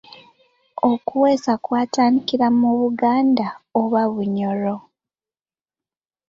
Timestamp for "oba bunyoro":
3.81-4.75